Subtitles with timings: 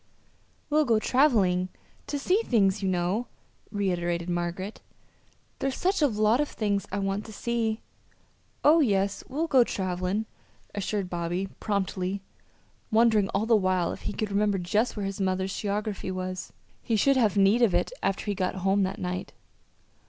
[0.71, 1.69] "We'll go traveling
[2.07, 3.27] to see things, you know,"
[3.71, 4.81] reiterated Margaret.
[5.59, 7.81] "There's such a lot of things I want to see."
[8.63, 10.25] "Oh, yes, we'll go travelin',"
[10.73, 12.23] assured Bobby, promptly,
[12.91, 16.51] wondering all the while if he could remember just where his mother's geography was.
[16.81, 19.33] He should have need of it after he got home that night.